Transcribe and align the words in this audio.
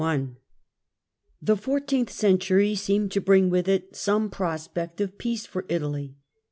ie" 0.01 0.03
I 0.03 0.27
^HE 1.45 1.59
fourteenth 1.59 2.09
century 2.09 2.73
seemed 2.73 3.11
to 3.11 3.21
bring 3.21 3.51
with 3.51 3.67
it 3.67 3.91
centurj" 3.91 3.95
'^ 3.95 3.95
some 3.95 4.29
prospect 4.31 4.99
of 4.99 5.19
peace 5.19 5.45
for 5.45 5.63
Italy. 5.69 6.15